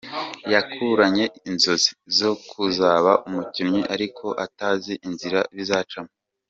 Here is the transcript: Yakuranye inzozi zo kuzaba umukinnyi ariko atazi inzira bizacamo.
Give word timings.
Yakuranye 0.53 1.25
inzozi 1.49 1.89
zo 2.17 2.31
kuzaba 2.49 3.11
umukinnyi 3.27 3.81
ariko 3.93 4.25
atazi 4.45 4.91
inzira 5.07 5.39
bizacamo. 5.55 6.11